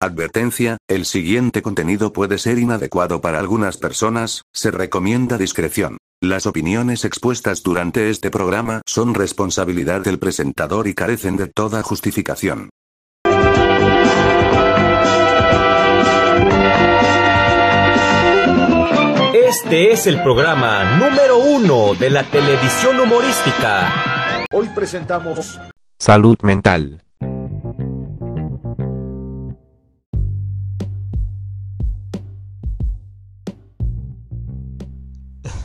[0.00, 5.96] Advertencia, el siguiente contenido puede ser inadecuado para algunas personas, se recomienda discreción.
[6.22, 12.70] Las opiniones expuestas durante este programa son responsabilidad del presentador y carecen de toda justificación.
[19.34, 24.44] Este es el programa número uno de la televisión humorística.
[24.52, 25.58] Hoy presentamos
[25.98, 27.02] Salud mental.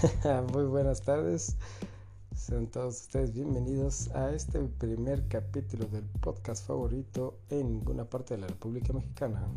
[0.52, 1.56] Muy buenas tardes.
[2.36, 8.42] Sean todos ustedes bienvenidos a este primer capítulo del podcast favorito en ninguna parte de
[8.42, 9.48] la República Mexicana.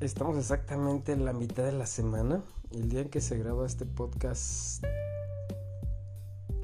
[0.00, 2.42] Estamos exactamente en la mitad de la semana.
[2.70, 4.82] El día en que se graba este podcast,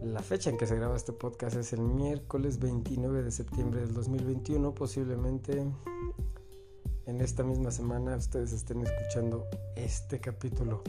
[0.02, 3.92] la fecha en que se graba este podcast es el miércoles 29 de septiembre del
[3.92, 4.74] 2021.
[4.74, 5.62] Posiblemente
[7.04, 9.46] en esta misma semana ustedes estén escuchando
[9.76, 10.82] este capítulo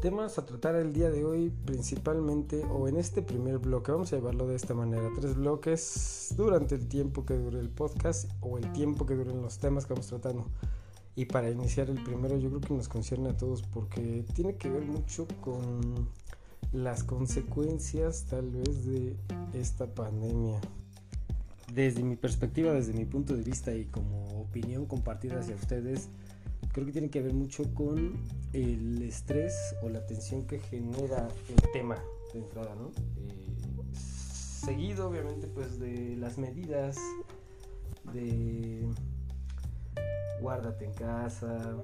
[0.00, 4.16] temas a tratar el día de hoy principalmente o en este primer bloque, vamos a
[4.16, 8.72] llevarlo de esta manera, tres bloques durante el tiempo que dure el podcast o el
[8.72, 10.46] tiempo que duren los temas que vamos tratando.
[11.16, 14.68] Y para iniciar el primero yo creo que nos concierne a todos porque tiene que
[14.68, 16.08] ver mucho con
[16.72, 19.16] las consecuencias tal vez de
[19.52, 20.60] esta pandemia.
[21.72, 26.08] Desde mi perspectiva, desde mi punto de vista y como opinión compartida hacia ustedes,
[26.74, 28.18] creo que tiene que ver mucho con
[28.52, 31.96] el estrés o la tensión que genera el tema
[32.32, 32.90] de entrada, ¿no?
[33.16, 36.98] Eh, seguido, obviamente, pues de las medidas
[38.12, 38.88] de
[40.40, 41.76] guárdate en casa,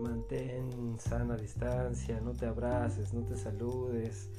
[0.00, 4.30] mantén sana distancia, no te abraces, no te saludes,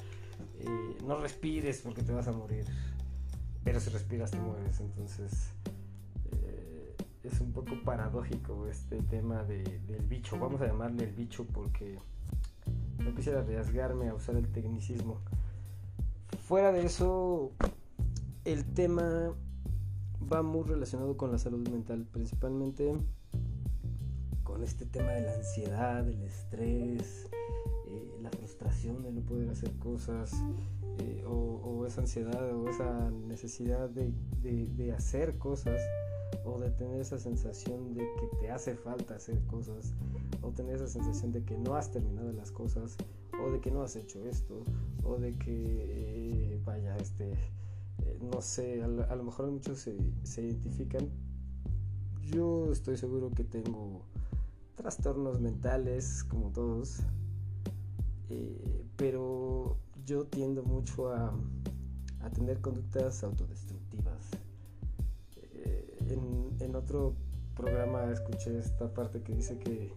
[0.59, 2.65] eh, no respires porque te vas a morir.
[3.63, 5.51] Pero si respiras te mueres, entonces
[7.27, 10.39] es un poco paradójico este tema del bicho.
[10.39, 11.99] Vamos a llamarle el bicho porque
[13.03, 15.19] no quisiera arriesgarme a usar el tecnicismo.
[16.47, 17.51] Fuera de eso,
[18.45, 19.33] el tema
[20.31, 22.93] va muy relacionado con la salud mental, principalmente
[24.43, 27.29] con este tema de la ansiedad, el estrés,
[27.89, 30.33] eh, la frustración de no poder hacer cosas,
[30.99, 34.11] eh, o, esa ansiedad o esa necesidad de,
[34.41, 35.79] de hacer cosas
[36.47, 39.93] o de tener esa sensación de que te hace falta hacer cosas,
[40.41, 42.95] o tener esa sensación de que no has terminado las cosas,
[43.43, 44.63] o de que no has hecho esto,
[45.03, 50.41] o de que, eh, vaya, este, eh, no sé, a, lo mejor muchos se, se
[50.41, 51.09] identifican.
[52.31, 54.05] Yo estoy seguro que tengo
[54.75, 56.99] trastornos mentales, como todos,
[58.29, 61.33] eh, pero yo tiendo mucho a,
[62.21, 64.36] a tener conductas autodestructivas
[66.13, 67.15] en, otro
[67.55, 69.91] programa escuché esta parte que dice que,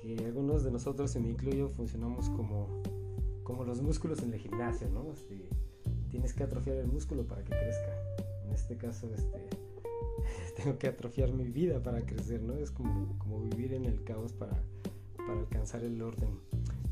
[0.00, 2.82] que algunos de nosotros, y me incluyo, funcionamos como,
[3.44, 5.12] como los músculos en el gimnasio, ¿no?
[5.12, 5.48] Este,
[6.10, 7.92] tienes que atrofiar el músculo para que crezca.
[8.46, 9.48] En este caso, este,
[10.56, 12.54] tengo que atrofiar mi vida para crecer, ¿no?
[12.54, 14.62] Es como, como vivir en el caos para,
[15.16, 16.40] para alcanzar el orden.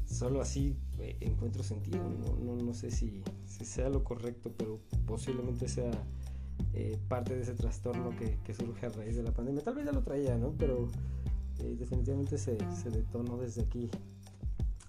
[0.06, 2.02] Solo así eh, encuentro sentido.
[2.08, 5.90] No, no, no sé si, si sea lo correcto, pero posiblemente sea
[6.76, 9.62] eh, parte de ese trastorno que, surge a raíz de la pandemia.
[9.62, 10.52] Tal vez ya lo traía, ¿no?
[10.58, 10.88] Pero
[11.60, 12.56] eh, definitivamente se,
[12.90, 13.88] detonó desde aquí.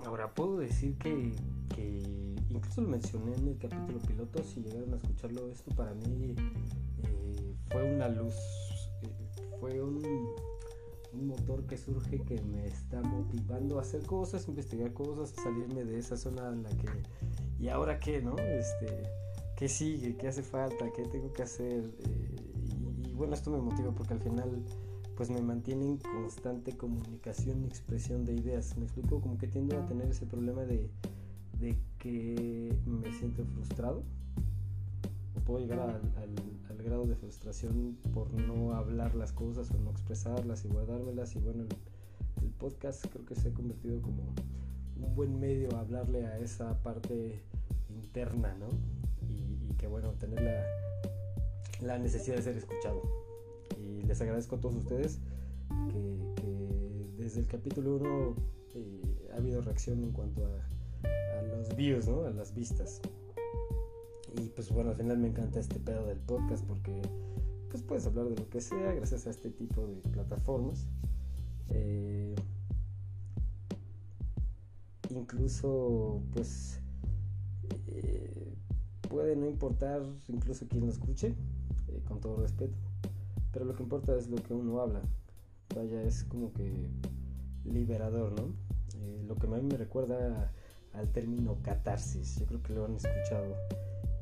[0.03, 1.35] Ahora, puedo decir que,
[2.49, 6.35] incluso lo mencioné en el capítulo piloto, si llegaron a escucharlo, esto para mí
[7.03, 8.35] eh, fue una luz,
[9.59, 10.03] fue un,
[11.13, 15.99] un, motor que surge que me está motivando a hacer cosas, investigar cosas, salirme de
[15.99, 16.87] esa zona en la que,
[17.59, 18.37] ¿y ahora qué, no?
[18.37, 19.03] Este,
[19.55, 21.91] qué sigue, qué hace falta, qué tengo que hacer.
[21.99, 22.35] Eh,
[23.07, 24.63] y, bueno, esto me motiva porque al final
[25.15, 28.77] pues me mantiene en constante comunicación y expresión de ideas.
[28.77, 30.89] Me explico como que tiendo a tener ese problema de,
[31.59, 34.03] de que me siento frustrado
[35.35, 36.01] o puedo llegar al,
[36.83, 41.63] grado de frustración por no hablar las cosas o no expresarlas y guardármelas y bueno
[41.63, 44.21] el, el podcast creo que se ha convertido como
[45.01, 47.41] un buen medio a hablarle a esa parte
[47.89, 48.67] interna, ¿no?
[49.87, 50.41] Bueno, tener
[51.81, 53.01] la, necesidad de ser escuchado.
[53.79, 55.19] Y les agradezco a todos ustedes
[55.89, 58.35] que, desde el capítulo 1
[58.75, 62.25] eh, ha habido reacción en cuanto a, los views, ¿no?
[62.25, 63.01] a las vistas.
[64.37, 67.01] Y pues bueno, al final me encanta este pedo del podcast porque
[67.69, 70.87] pues puedes hablar de lo que sea gracias a este tipo de plataformas.
[71.69, 72.35] Eh,
[75.09, 76.79] incluso pues
[77.87, 78.54] eh,
[79.15, 81.27] puede no importar incluso quien lo escuche,
[81.87, 82.75] eh, con todo respeto,
[83.53, 85.01] pero lo que importa es lo que uno habla.
[85.73, 86.89] vaya, es como que
[87.63, 88.53] liberador, ¿no?
[88.99, 90.51] Eh, lo que a mí me recuerda
[90.91, 93.55] al término catarsis, yo creo que lo han escuchado.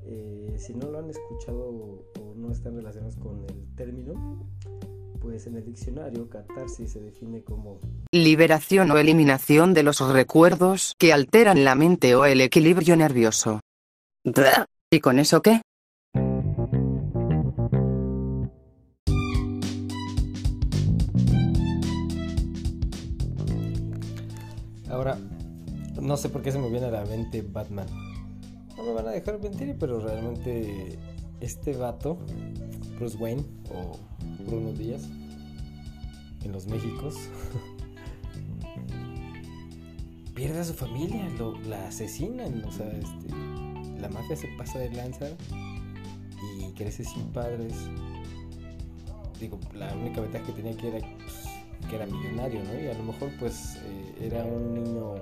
[0.04, 4.48] Eh, si no lo han escuchado o no están relacionados con el término,
[5.20, 7.80] pues en el diccionario catarsis se define como
[8.12, 13.60] liberación o eliminación de los recuerdos que alteran la mente o el equilibrio nervioso.
[14.94, 15.60] ¿Y con eso qué?
[24.88, 25.18] Ahora,
[26.00, 27.88] no sé por qué se me viene a la mente Batman.
[28.78, 31.00] No me van a dejar mentir, pero realmente
[31.40, 32.20] este vato,
[33.00, 33.44] Bruce Wayne
[33.74, 33.98] o
[34.46, 35.10] Bruno Díaz,
[36.44, 37.16] en los Méxicos,
[40.36, 43.53] pierde a su familia, lo, la asesinan, o sea, este,
[44.04, 45.28] la mafia se pasa de lanza
[46.60, 47.74] y crece sin padres.
[49.40, 51.46] Digo, la única ventaja que tenía que era pues,
[51.90, 52.80] que era millonario, ¿no?
[52.80, 55.16] Y a lo mejor pues eh, era un niño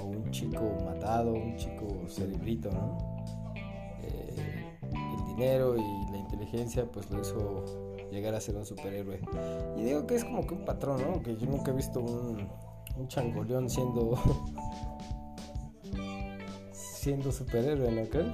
[0.00, 2.98] o un chico matado, un chico cerebrito, ¿no?
[4.02, 7.64] Eh, el dinero y la inteligencia pues lo hizo
[8.10, 9.18] llegar a ser un superhéroe.
[9.78, 11.22] Y digo que es como que un patrón, ¿no?
[11.22, 12.48] Que yo nunca he visto un,
[12.98, 14.18] un changoleón siendo
[17.04, 18.32] siendo superhéroe, ¿no creen?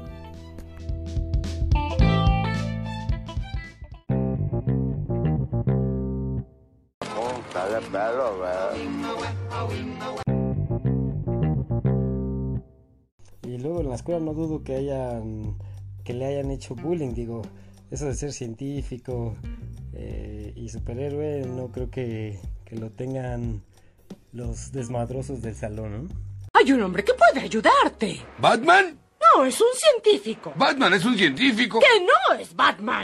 [13.42, 15.56] Y luego en la escuela no dudo que hayan
[16.04, 17.42] que le hayan hecho bullying, digo,
[17.90, 19.34] eso de ser científico
[19.94, 23.62] eh, y superhéroe no creo que, que lo tengan
[24.32, 26.29] los desmadrosos del salón, ¿no?
[26.60, 28.20] Hay un hombre que puede ayudarte.
[28.36, 28.98] ¿Batman?
[29.18, 30.52] No, es un científico.
[30.56, 31.80] ¿Batman es un científico?
[31.80, 33.02] Que no es Batman.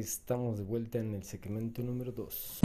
[0.00, 2.60] Estamos de vuelta en el segmento número 2.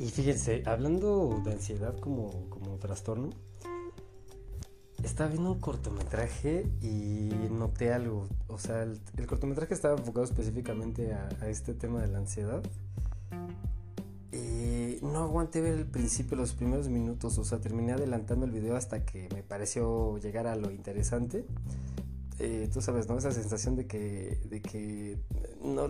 [0.00, 3.30] Y fíjense, hablando de ansiedad como, como trastorno,
[5.04, 8.26] estaba viendo un cortometraje y noté algo.
[8.48, 12.64] O sea, el, cortometraje estaba enfocado específicamente a, a, este tema de la ansiedad.
[15.12, 17.38] No aguanté ver el principio, los primeros minutos.
[17.38, 21.44] O sea, terminé adelantando el video hasta que me pareció llegar a lo interesante.
[22.38, 23.18] Eh, tú sabes, ¿no?
[23.18, 25.18] Esa sensación de que, de que
[25.62, 25.88] no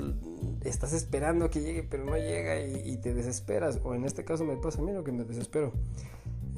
[0.63, 3.81] estás esperando que llegue, pero no llega y, y, te desesperas.
[3.85, 5.73] O en este caso me pasa a mí lo que me desespero.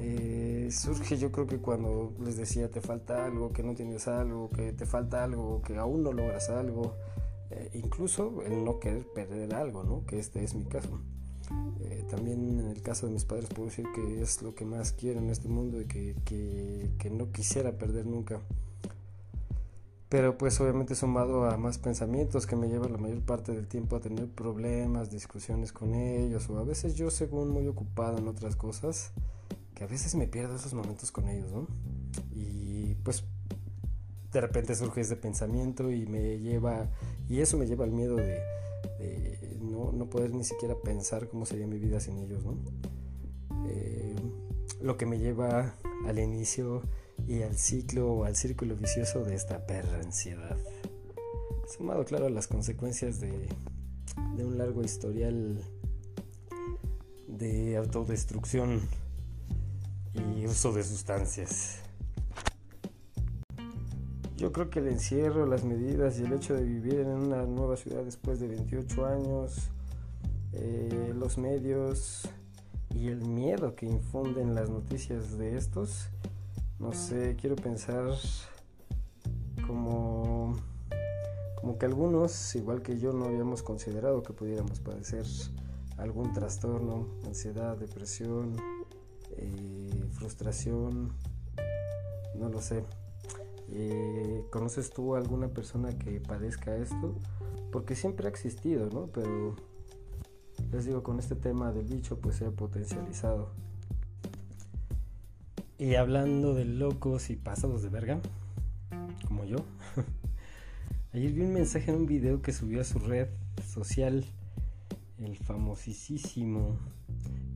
[0.03, 4.49] Eh, surge yo creo que cuando les decía te falta algo, que no tienes algo,
[4.49, 6.95] que te falta algo, que aún no logras algo,
[7.51, 10.03] eh, incluso el no querer perder algo, ¿no?
[10.07, 10.99] que este es mi caso.
[11.81, 14.91] Eh, también en el caso de mis padres puedo decir que es lo que más
[14.91, 18.39] quiero en este mundo y que, que, que no quisiera perder nunca.
[20.09, 23.95] Pero pues obviamente sumado a más pensamientos que me llevan la mayor parte del tiempo
[23.95, 28.55] a tener problemas, discusiones con ellos o a veces yo según muy ocupado en otras
[28.57, 29.13] cosas,
[29.81, 31.67] a veces me pierdo esos momentos con ellos, ¿no?
[32.31, 33.23] Y pues
[34.31, 36.87] de repente surge ese pensamiento y me lleva,
[37.27, 39.30] y eso me lleva al miedo de,
[39.71, 42.57] no, poder ni siquiera pensar cómo sería mi vida sin ellos, ¿no?
[43.67, 44.15] Eh,
[44.81, 45.75] lo que me lleva
[46.05, 46.81] al inicio
[47.27, 50.57] y al ciclo o al círculo vicioso de esta perra ansiedad.
[51.67, 53.47] Sumado, claro, a las consecuencias de
[54.39, 55.63] un largo historial
[57.27, 58.81] de autodestrucción
[60.13, 61.79] y uso de sustancias.
[64.41, 67.77] Yo creo que el encierro, las medidas y el hecho de vivir en una nueva
[67.77, 69.69] ciudad después de 28 años,
[70.53, 72.27] eh, los medios
[72.89, 76.09] y el miedo que infunden las noticias de estos,
[76.79, 78.15] no sé, quiero pensar
[79.67, 80.55] como,
[81.59, 85.27] como que algunos, igual que yo, no habíamos considerado que pudiéramos padecer
[85.97, 88.55] algún trastorno, ansiedad, depresión,
[89.37, 91.13] eh, frustración,
[92.33, 92.83] no lo sé.
[93.71, 97.15] Eh, ¿Conoces tú alguna persona que padezca esto?
[97.71, 99.07] Porque siempre ha existido, ¿no?
[99.07, 99.55] Pero
[100.71, 103.51] les digo, con este tema del bicho pues se ha potencializado.
[105.77, 108.19] Y hablando de locos y pasados de verga,
[109.27, 109.57] como yo,
[111.13, 113.29] ayer vi un mensaje en un video que subió a su red
[113.67, 114.25] social
[115.17, 116.77] el famosísimo,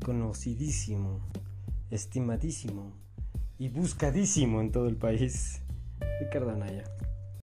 [0.03, 1.19] conocidísimo
[1.89, 2.91] estimadísimo
[3.57, 5.61] y buscadísimo en todo el país,
[6.19, 6.83] Ricardo Anaya.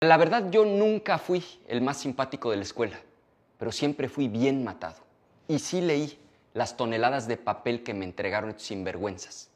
[0.00, 2.98] La verdad yo nunca fui el más simpático de la escuela,
[3.58, 4.96] pero siempre fui bien matado.
[5.48, 6.18] Y sí leí
[6.54, 9.50] las toneladas de papel que me entregaron estos sinvergüenzas.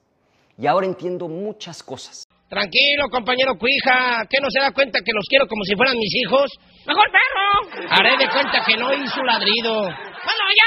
[0.58, 2.24] Y ahora entiendo muchas cosas.
[2.48, 6.14] Tranquilo, compañero Cuija, ¿qué no se da cuenta que los quiero como si fueran mis
[6.14, 6.48] hijos?
[6.86, 7.90] ¡Mejor perro!
[7.90, 9.82] Haré de cuenta que no hizo ladrido.
[9.82, 10.65] Bueno, ya,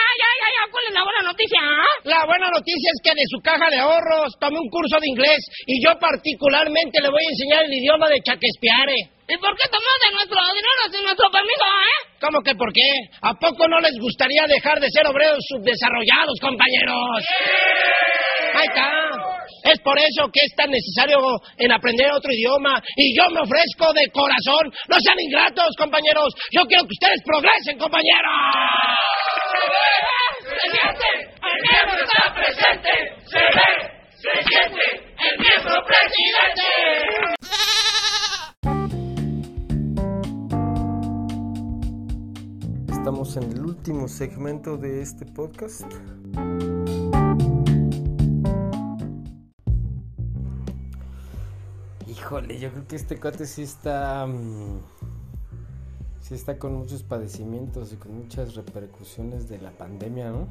[0.71, 1.59] ¿cuál es la buena noticia?
[1.61, 1.93] Ah?
[2.03, 5.41] La buena noticia es que de su caja de ahorros tomé un curso de inglés
[5.65, 9.19] y yo particularmente le voy a enseñar el idioma de Chaquespiare.
[9.29, 11.99] ¿Y por qué tomó de nuestro dinero sin nuestro permiso, eh?
[12.19, 12.89] ¿Cómo que por qué?
[13.21, 17.21] ¿A poco no les gustaría dejar de ser obreros subdesarrollados, compañeros?
[18.55, 18.89] Ahí está.
[19.69, 21.19] Es por eso que es tan necesario
[21.57, 22.81] en aprender otro idioma.
[22.95, 24.71] Y yo me ofrezco de corazón.
[24.87, 26.33] No sean ingratos, compañeros.
[26.51, 28.33] Yo quiero que ustedes progresen, compañeros.
[30.61, 31.09] ¡Se siente!
[31.41, 32.91] ¡El miembro está presente!
[33.27, 33.69] ¡Se ve!
[34.17, 34.83] ¡Se siente!
[35.17, 36.67] ¡El miembro presidente!
[42.91, 45.85] Estamos en el último segmento de este podcast.
[52.05, 54.27] Híjole, yo creo que este cuate sí está.
[56.29, 60.45] Sí está con muchos padecimientos y con muchas repercusiones de la pandemia, ¿no?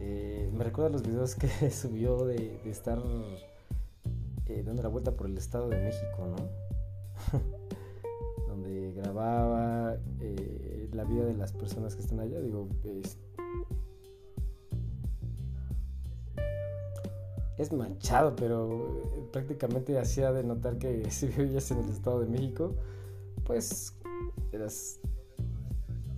[0.00, 2.98] Eh, me recuerda los videos que subió de, estar
[4.46, 7.38] eh, dando la vuelta por el Estado de México, ¿no?
[8.48, 12.40] Donde grababa eh, la vida de las personas que están allá.
[12.40, 12.66] Digo,
[17.56, 22.26] es manchado, pero eh, prácticamente hacía de notar que si vivías en el Estado de
[22.26, 22.74] México,
[23.44, 23.94] pues
[24.56, 24.98] eras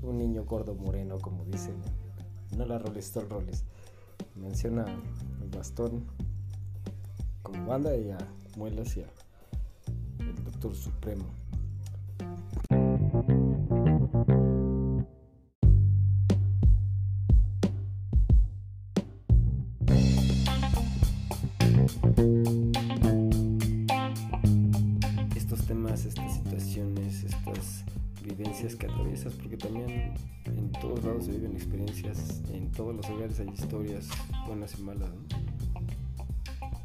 [0.02, 1.74] un niño gordo moreno, como dicen.
[2.56, 3.64] No la roles, roles.
[4.34, 4.86] Menciona
[5.42, 6.06] el bastón
[7.42, 8.18] como banda y a
[8.56, 9.06] Muelas y a
[10.20, 11.24] el Doctor Supremo.
[29.40, 34.08] Porque también en todos lados se viven experiencias, en todos los hogares hay historias
[34.46, 35.10] buenas y malas.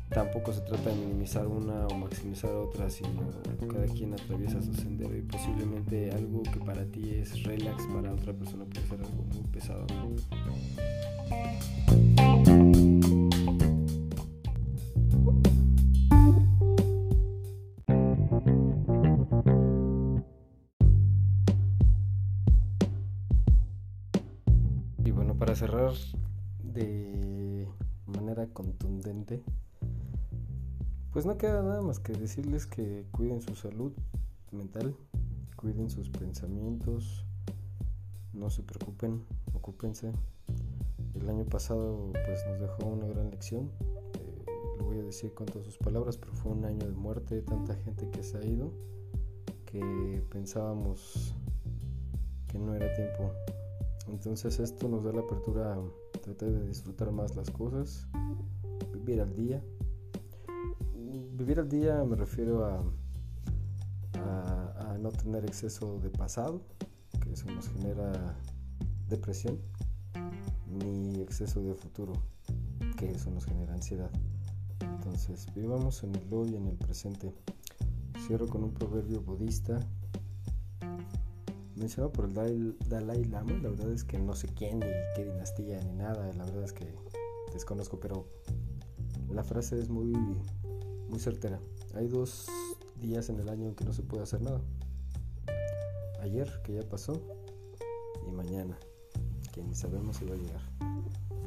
[0.10, 3.32] Tampoco se trata de minimizar una o maximizar otra, sino
[3.72, 8.34] cada quien atraviesa su sendero y posiblemente algo que para ti es relax, para otra
[8.34, 9.88] persona puede ser algo muy pesado.
[25.56, 25.94] Cerrar
[26.64, 27.68] de
[28.06, 29.44] manera contundente,
[31.12, 33.94] pues no queda nada más que decirles que cuiden su salud
[34.52, 34.96] mental,
[35.56, 37.26] cuiden sus pensamientos,
[38.34, 40.12] no se preocupen, ocúpense.
[41.14, 43.70] El año pasado pues nos dejó una gran lección,
[44.20, 44.46] eh,
[44.80, 47.76] lo voy a decir con todas sus palabras, pero fue un año de muerte, tanta
[47.76, 48.72] gente que se ha ido,
[49.66, 51.36] que pensábamos
[52.48, 53.32] que no era tiempo
[54.08, 58.08] entonces esto nos da la apertura a tratar de disfrutar más las cosas,
[58.92, 59.64] vivir al día.
[61.36, 62.84] Vivir al día me refiero a,
[64.14, 66.62] a, no tener exceso de pasado,
[67.22, 68.38] que eso nos genera
[69.10, 69.60] depresión,
[70.68, 72.14] ni exceso de futuro,
[72.98, 74.12] que eso nos genera ansiedad.
[74.80, 77.34] Entonces vivamos en el hoy, en el presente.
[78.26, 79.80] Cierro con un proverbio budista
[81.84, 84.86] mencionado por el Dalai, Lama, la verdad es que no sé quién ni
[85.18, 86.88] qué dinastía ni nada, la verdad es que
[87.52, 88.26] desconozco, pero
[89.30, 90.14] la frase es muy,
[91.10, 91.60] muy certera.
[91.96, 92.48] Hay dos
[93.02, 94.62] días en el año en que no se puede hacer nada.
[96.22, 97.22] Ayer, que ya pasó,
[98.26, 98.78] y mañana,
[99.52, 100.62] que ni sabemos si va a llegar.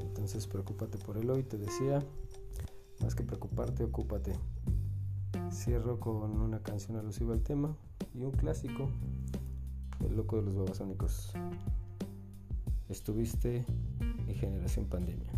[0.00, 2.04] Entonces preocúpate por el hoy, te decía,
[3.00, 4.34] más que preocuparte, ocúpate.
[5.50, 7.74] Cierro con una canción alusiva al tema
[8.14, 8.90] y un clásico
[10.04, 11.32] el loco de los babasónicos.
[12.88, 13.64] Estuviste
[14.00, 15.35] en generación pandemia.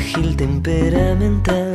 [0.00, 1.74] frágil temperamental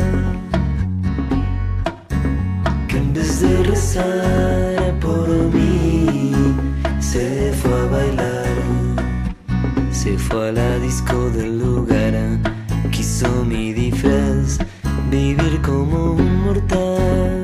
[2.88, 6.32] que en vez de rezar por mí
[7.00, 8.48] se fue a bailar,
[9.92, 12.14] se fue a la disco del lugar,
[12.92, 14.60] quiso mi disfraz,
[15.10, 17.35] vivir como un mortal.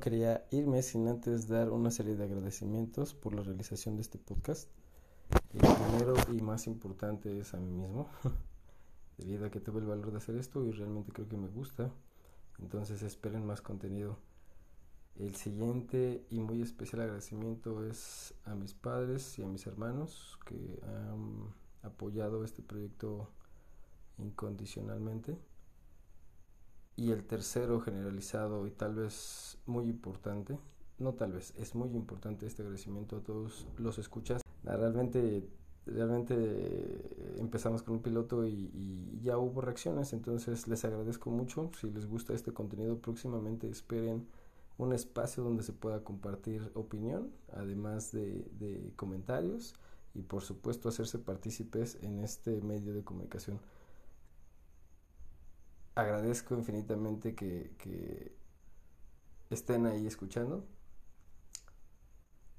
[0.00, 4.68] Quería irme sin antes dar una serie de agradecimientos por la realización de este podcast.
[5.52, 8.08] El primero y más importante es a mí mismo,
[9.18, 11.90] debido a que tuve el valor de hacer esto y realmente creo que me gusta.
[12.58, 14.18] Entonces esperen más contenido.
[15.16, 20.80] El siguiente y muy especial agradecimiento es a mis padres y a mis hermanos que
[20.84, 23.28] han apoyado este proyecto
[24.18, 25.36] incondicionalmente.
[26.98, 30.58] Y el tercero generalizado y tal vez muy importante,
[30.98, 34.42] no tal vez, es muy importante este agradecimiento a todos los escuchas.
[34.64, 35.48] Realmente,
[35.86, 41.70] realmente empezamos con un piloto y, y ya hubo reacciones, entonces les agradezco mucho.
[41.80, 44.26] Si les gusta este contenido, próximamente esperen
[44.76, 49.76] un espacio donde se pueda compartir opinión, además de, de comentarios
[50.14, 53.60] y por supuesto hacerse partícipes en este medio de comunicación
[55.98, 58.36] agradezco infinitamente que, que,
[59.50, 60.64] estén ahí escuchando.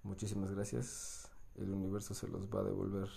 [0.03, 1.31] Muchísimas gracias.
[1.55, 3.09] El universo se los va a devolver